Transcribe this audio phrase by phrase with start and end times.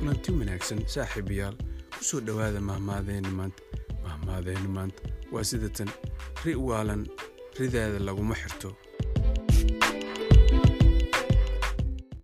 [0.00, 1.56] kulanti wanaagsan saaxiibayaal
[1.96, 3.62] ku soo dhowaada mahmaadeenni maanta
[4.04, 5.90] mahmaadeenni maanta waa sidatan
[6.44, 7.02] ri waalan
[7.58, 8.68] ridaada laguma xirto.